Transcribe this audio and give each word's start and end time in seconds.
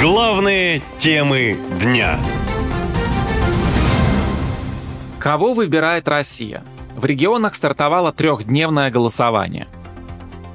Главные 0.00 0.82
темы 0.98 1.56
дня. 1.80 2.20
Кого 5.18 5.54
выбирает 5.54 6.06
Россия? 6.06 6.62
В 6.94 7.06
регионах 7.06 7.54
стартовало 7.54 8.12
трехдневное 8.12 8.90
голосование. 8.90 9.68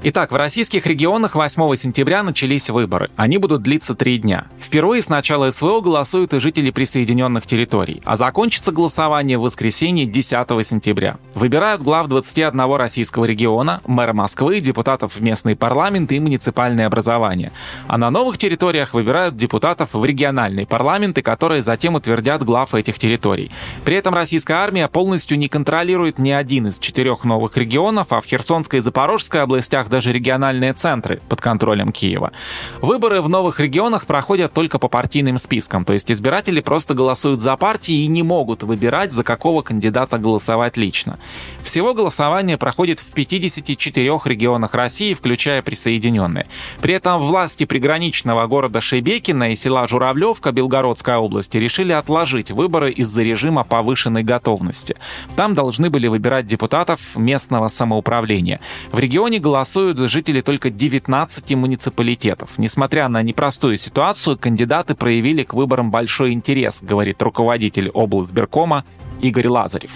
Итак, 0.04 0.32
в 0.32 0.36
российских 0.36 0.88
регионах 0.88 1.36
8 1.36 1.76
сентября 1.76 2.24
начались 2.24 2.68
выборы. 2.70 3.12
Они 3.14 3.38
будут 3.38 3.62
длиться 3.62 3.94
три 3.94 4.18
дня. 4.18 4.46
Впервые 4.58 5.00
с 5.00 5.08
начала 5.08 5.48
СВО 5.50 5.80
голосуют 5.80 6.34
и 6.34 6.40
жители 6.40 6.72
присоединенных 6.72 7.46
территорий, 7.46 8.02
а 8.04 8.16
закончится 8.16 8.72
голосование 8.72 9.38
в 9.38 9.42
воскресенье 9.42 10.04
10 10.04 10.66
сентября. 10.66 11.18
Выбирают 11.34 11.82
глав 11.82 12.08
21 12.08 12.74
российского 12.74 13.26
региона, 13.26 13.80
мэра 13.86 14.12
Москвы, 14.12 14.58
депутатов 14.58 15.14
в 15.14 15.22
местный 15.22 15.54
парламент 15.54 16.10
и 16.10 16.18
муниципальное 16.18 16.88
образование. 16.88 17.52
А 17.86 17.96
на 17.96 18.10
новых 18.10 18.38
территориях 18.38 18.94
выбирают 18.94 19.36
депутатов 19.36 19.94
в 19.94 20.04
региональные 20.04 20.66
парламенты, 20.66 21.22
которые 21.22 21.62
затем 21.62 21.94
утвердят 21.94 22.42
глав 22.42 22.74
этих 22.74 22.98
территорий. 22.98 23.52
При 23.84 23.94
этом 23.94 24.16
российская 24.16 24.54
армия 24.54 24.88
полностью 24.88 25.38
не 25.38 25.46
контролирует 25.46 26.18
ни 26.18 26.30
один 26.30 26.66
из 26.66 26.80
четырех 26.80 27.22
новых 27.22 27.56
регионов, 27.56 28.08
а 28.12 28.20
в 28.20 28.24
Херсонской 28.24 28.80
и 28.80 28.82
Запорожской 28.82 29.42
областях 29.42 29.91
даже 29.92 30.10
региональные 30.10 30.72
центры 30.72 31.20
под 31.28 31.40
контролем 31.40 31.92
Киева. 31.92 32.32
Выборы 32.80 33.20
в 33.20 33.28
новых 33.28 33.60
регионах 33.60 34.06
проходят 34.06 34.52
только 34.52 34.78
по 34.78 34.88
партийным 34.88 35.36
спискам, 35.36 35.84
то 35.84 35.92
есть 35.92 36.10
избиратели 36.10 36.60
просто 36.60 36.94
голосуют 36.94 37.42
за 37.42 37.56
партии 37.56 37.94
и 37.94 38.06
не 38.06 38.22
могут 38.22 38.62
выбирать, 38.62 39.12
за 39.12 39.22
какого 39.22 39.60
кандидата 39.60 40.16
голосовать 40.18 40.78
лично. 40.78 41.18
Всего 41.62 41.92
голосование 41.92 42.56
проходит 42.56 43.00
в 43.00 43.12
54 43.12 44.20
регионах 44.24 44.74
России, 44.74 45.12
включая 45.12 45.60
присоединенные. 45.60 46.46
При 46.80 46.94
этом 46.94 47.20
власти 47.20 47.66
приграничного 47.66 48.46
города 48.46 48.80
Шейбекина 48.80 49.52
и 49.52 49.54
села 49.54 49.86
Журавлевка 49.86 50.52
Белгородской 50.52 51.16
области 51.16 51.58
решили 51.58 51.92
отложить 51.92 52.50
выборы 52.50 52.90
из-за 52.90 53.22
режима 53.22 53.64
повышенной 53.64 54.22
готовности. 54.22 54.96
Там 55.36 55.52
должны 55.52 55.90
были 55.90 56.06
выбирать 56.06 56.46
депутатов 56.46 57.14
местного 57.16 57.68
самоуправления. 57.68 58.58
В 58.90 58.98
регионе 58.98 59.38
голосуют 59.38 59.81
голосуют 59.82 60.10
жители 60.10 60.40
только 60.40 60.70
19 60.70 61.54
муниципалитетов. 61.54 62.58
Несмотря 62.58 63.08
на 63.08 63.22
непростую 63.22 63.78
ситуацию, 63.78 64.38
кандидаты 64.38 64.94
проявили 64.94 65.42
к 65.42 65.54
выборам 65.54 65.90
большой 65.90 66.32
интерес, 66.32 66.82
говорит 66.82 67.20
руководитель 67.22 67.90
облсберкома 67.90 68.84
Игорь 69.20 69.48
Лазарев. 69.48 69.90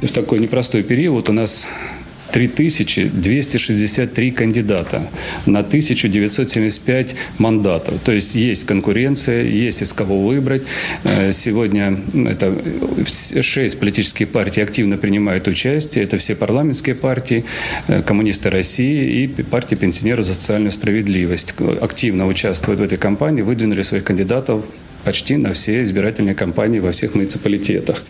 В 0.00 0.08
такой 0.08 0.38
непростой 0.38 0.82
период 0.82 1.28
у 1.28 1.32
нас 1.32 1.66
3263 2.32 4.30
кандидата 4.30 5.08
на 5.46 5.60
1975 5.60 7.14
мандатов. 7.38 7.94
То 8.04 8.12
есть 8.12 8.34
есть 8.34 8.64
конкуренция, 8.64 9.42
есть 9.42 9.82
из 9.82 9.92
кого 9.92 10.26
выбрать. 10.26 10.62
Э, 11.04 11.32
сегодня 11.32 11.98
это 12.14 12.54
6 13.06 13.78
политических 13.78 14.28
партий 14.28 14.62
активно 14.62 14.96
принимают 14.96 15.48
участие. 15.48 16.04
Это 16.04 16.18
все 16.18 16.34
парламентские 16.34 16.94
партии, 16.94 17.44
э, 17.88 18.02
коммунисты 18.02 18.50
России 18.50 19.22
и 19.22 19.42
партия 19.42 19.76
пенсионеров 19.76 20.24
за 20.24 20.34
социальную 20.34 20.72
справедливость. 20.72 21.54
Активно 21.80 22.26
участвуют 22.26 22.80
в 22.80 22.82
этой 22.82 22.98
кампании, 22.98 23.42
выдвинули 23.42 23.82
своих 23.82 24.04
кандидатов 24.04 24.64
почти 25.04 25.36
на 25.36 25.52
все 25.52 25.82
избирательные 25.82 26.34
кампании 26.34 26.80
во 26.80 26.90
всех 26.90 27.14
муниципалитетах. 27.14 28.04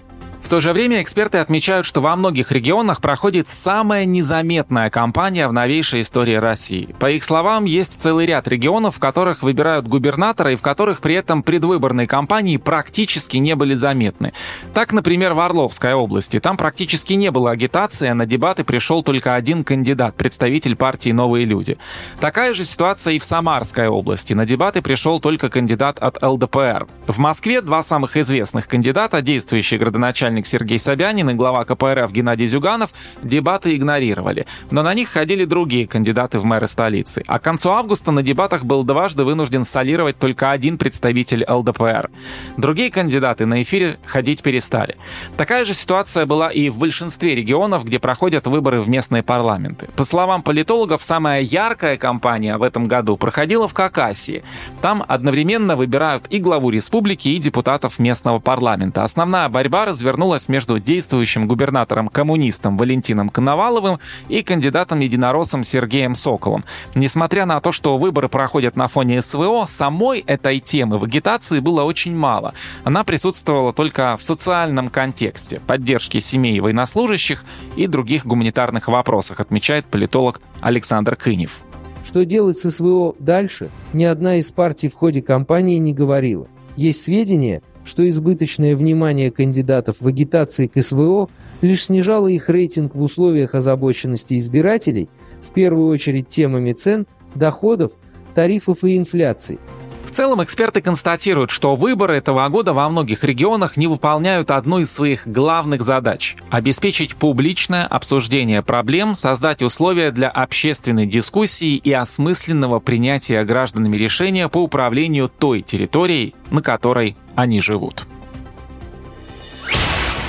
В 0.46 0.48
то 0.48 0.60
же 0.60 0.72
время 0.72 1.02
эксперты 1.02 1.38
отмечают, 1.38 1.86
что 1.86 2.00
во 2.00 2.14
многих 2.14 2.52
регионах 2.52 3.00
проходит 3.00 3.48
самая 3.48 4.04
незаметная 4.04 4.90
кампания 4.90 5.48
в 5.48 5.52
новейшей 5.52 6.02
истории 6.02 6.36
России. 6.36 6.94
По 7.00 7.10
их 7.10 7.24
словам, 7.24 7.64
есть 7.64 8.00
целый 8.00 8.26
ряд 8.26 8.46
регионов, 8.46 8.94
в 8.94 9.00
которых 9.00 9.42
выбирают 9.42 9.88
губернатора 9.88 10.52
и 10.52 10.54
в 10.54 10.62
которых 10.62 11.00
при 11.00 11.16
этом 11.16 11.42
предвыборные 11.42 12.06
кампании 12.06 12.58
практически 12.58 13.38
не 13.38 13.56
были 13.56 13.74
заметны. 13.74 14.34
Так, 14.72 14.92
например, 14.92 15.34
в 15.34 15.40
Орловской 15.40 15.94
области. 15.94 16.38
Там 16.38 16.56
практически 16.56 17.14
не 17.14 17.32
было 17.32 17.50
агитации, 17.50 18.06
а 18.06 18.14
на 18.14 18.24
дебаты 18.24 18.62
пришел 18.62 19.02
только 19.02 19.34
один 19.34 19.64
кандидат, 19.64 20.14
представитель 20.14 20.76
партии 20.76 21.10
«Новые 21.10 21.44
люди». 21.44 21.76
Такая 22.20 22.54
же 22.54 22.64
ситуация 22.64 23.14
и 23.14 23.18
в 23.18 23.24
Самарской 23.24 23.88
области. 23.88 24.32
На 24.32 24.46
дебаты 24.46 24.80
пришел 24.80 25.18
только 25.18 25.48
кандидат 25.48 25.98
от 25.98 26.22
ЛДПР. 26.22 26.86
В 27.08 27.18
Москве 27.18 27.62
два 27.62 27.82
самых 27.82 28.16
известных 28.16 28.68
кандидата, 28.68 29.20
действующий 29.22 29.78
градоначальник 29.78 30.35
начальник 30.36 30.46
Сергей 30.46 30.78
Собянин 30.78 31.30
и 31.30 31.34
глава 31.34 31.64
КПРФ 31.64 32.12
Геннадий 32.12 32.46
Зюганов 32.46 32.90
дебаты 33.22 33.74
игнорировали. 33.74 34.46
Но 34.70 34.82
на 34.82 34.94
них 34.94 35.08
ходили 35.08 35.44
другие 35.44 35.86
кандидаты 35.86 36.38
в 36.38 36.44
мэры 36.44 36.66
столицы. 36.66 37.22
А 37.26 37.38
к 37.38 37.42
концу 37.42 37.70
августа 37.70 38.12
на 38.12 38.22
дебатах 38.22 38.64
был 38.64 38.84
дважды 38.84 39.24
вынужден 39.24 39.64
солировать 39.64 40.18
только 40.18 40.50
один 40.50 40.78
представитель 40.78 41.44
ЛДПР. 41.48 42.10
Другие 42.56 42.90
кандидаты 42.90 43.46
на 43.46 43.62
эфире 43.62 43.98
ходить 44.04 44.42
перестали. 44.42 44.96
Такая 45.36 45.64
же 45.64 45.74
ситуация 45.74 46.26
была 46.26 46.50
и 46.50 46.68
в 46.68 46.78
большинстве 46.78 47.34
регионов, 47.34 47.84
где 47.84 47.98
проходят 47.98 48.46
выборы 48.46 48.80
в 48.80 48.88
местные 48.88 49.22
парламенты. 49.22 49.88
По 49.96 50.04
словам 50.04 50.42
политологов, 50.42 51.02
самая 51.02 51.40
яркая 51.40 51.96
кампания 51.96 52.56
в 52.56 52.62
этом 52.62 52.88
году 52.88 53.16
проходила 53.16 53.68
в 53.68 53.74
Какасии. 53.74 54.42
Там 54.82 55.04
одновременно 55.08 55.76
выбирают 55.76 56.24
и 56.30 56.38
главу 56.38 56.70
республики, 56.70 57.28
и 57.28 57.38
депутатов 57.38 57.98
местного 57.98 58.38
парламента. 58.38 59.02
Основная 59.02 59.48
борьба 59.48 59.86
развернулась 59.86 60.25
развернулась 60.26 60.48
между 60.48 60.80
действующим 60.80 61.46
губернатором-коммунистом 61.46 62.76
Валентином 62.76 63.28
Коноваловым 63.28 64.00
и 64.28 64.42
кандидатом-единороссом 64.42 65.62
Сергеем 65.64 66.14
Соколом. 66.14 66.64
Несмотря 66.94 67.46
на 67.46 67.60
то, 67.60 67.72
что 67.72 67.96
выборы 67.96 68.28
проходят 68.28 68.76
на 68.76 68.88
фоне 68.88 69.22
СВО, 69.22 69.66
самой 69.66 70.20
этой 70.26 70.60
темы 70.60 70.98
в 70.98 71.04
агитации 71.04 71.60
было 71.60 71.84
очень 71.84 72.14
мало. 72.14 72.54
Она 72.84 73.04
присутствовала 73.04 73.72
только 73.72 74.16
в 74.16 74.22
социальном 74.22 74.88
контексте, 74.88 75.60
поддержке 75.60 76.20
семей 76.20 76.58
военнослужащих 76.60 77.44
и 77.76 77.86
других 77.86 78.26
гуманитарных 78.26 78.88
вопросах, 78.88 79.40
отмечает 79.40 79.86
политолог 79.86 80.40
Александр 80.60 81.16
Кынев. 81.16 81.60
Что 82.04 82.24
делать 82.24 82.58
с 82.58 82.70
СВО 82.70 83.14
дальше, 83.18 83.68
ни 83.92 84.04
одна 84.04 84.36
из 84.36 84.50
партий 84.50 84.88
в 84.88 84.94
ходе 84.94 85.22
кампании 85.22 85.78
не 85.78 85.92
говорила. 85.92 86.48
Есть 86.76 87.02
сведения, 87.02 87.62
что 87.86 88.06
избыточное 88.06 88.76
внимание 88.76 89.30
кандидатов 89.30 89.96
в 90.00 90.08
агитации 90.08 90.66
к 90.66 90.82
СВО 90.82 91.30
лишь 91.62 91.84
снижало 91.84 92.28
их 92.28 92.50
рейтинг 92.50 92.94
в 92.94 93.02
условиях 93.02 93.54
озабоченности 93.54 94.38
избирателей, 94.38 95.08
в 95.42 95.52
первую 95.52 95.86
очередь 95.88 96.28
темами 96.28 96.72
цен, 96.72 97.06
доходов, 97.34 97.92
тарифов 98.34 98.84
и 98.84 98.96
инфляции– 98.96 99.58
целом 100.16 100.42
эксперты 100.42 100.80
констатируют, 100.80 101.50
что 101.50 101.76
выборы 101.76 102.16
этого 102.16 102.48
года 102.48 102.72
во 102.72 102.88
многих 102.88 103.22
регионах 103.22 103.76
не 103.76 103.86
выполняют 103.86 104.50
одну 104.50 104.78
из 104.78 104.90
своих 104.90 105.28
главных 105.28 105.82
задач– 105.82 106.36
обеспечить 106.50 107.16
публичное 107.16 107.84
обсуждение 107.84 108.62
проблем, 108.62 109.14
создать 109.14 109.60
условия 109.62 110.10
для 110.12 110.30
общественной 110.30 111.04
дискуссии 111.04 111.76
и 111.76 111.92
осмысленного 111.92 112.80
принятия 112.80 113.44
гражданами 113.44 113.94
решения 113.98 114.48
по 114.48 114.62
управлению 114.62 115.28
той 115.28 115.60
территорией, 115.60 116.34
на 116.50 116.62
которой 116.62 117.14
они 117.34 117.60
живут. 117.60 118.06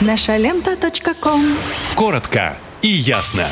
Наша 0.01 0.35
лента. 0.35 0.75
Коротко 1.95 2.57
и 2.81 2.89
ясно. 2.89 3.47